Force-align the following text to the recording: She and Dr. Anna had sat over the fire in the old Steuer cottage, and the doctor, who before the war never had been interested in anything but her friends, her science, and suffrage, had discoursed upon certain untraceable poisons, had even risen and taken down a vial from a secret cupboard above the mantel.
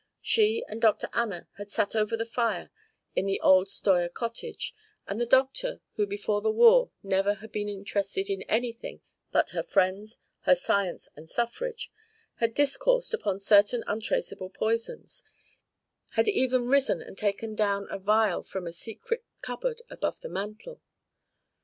She 0.23 0.65
and 0.67 0.81
Dr. 0.81 1.07
Anna 1.13 1.47
had 1.59 1.71
sat 1.71 1.95
over 1.95 2.17
the 2.17 2.25
fire 2.25 2.71
in 3.15 3.27
the 3.27 3.39
old 3.41 3.67
Steuer 3.69 4.09
cottage, 4.09 4.73
and 5.05 5.21
the 5.21 5.27
doctor, 5.27 5.79
who 5.93 6.07
before 6.07 6.41
the 6.41 6.49
war 6.49 6.89
never 7.03 7.35
had 7.35 7.51
been 7.51 7.69
interested 7.69 8.27
in 8.27 8.41
anything 8.49 9.01
but 9.31 9.51
her 9.51 9.61
friends, 9.61 10.17
her 10.39 10.55
science, 10.55 11.07
and 11.15 11.29
suffrage, 11.29 11.91
had 12.37 12.55
discoursed 12.55 13.13
upon 13.13 13.37
certain 13.39 13.83
untraceable 13.85 14.49
poisons, 14.49 15.23
had 16.13 16.27
even 16.27 16.67
risen 16.67 16.99
and 16.99 17.15
taken 17.15 17.53
down 17.53 17.85
a 17.91 17.99
vial 17.99 18.41
from 18.41 18.65
a 18.65 18.73
secret 18.73 19.23
cupboard 19.43 19.83
above 19.91 20.21
the 20.21 20.29
mantel. 20.29 20.81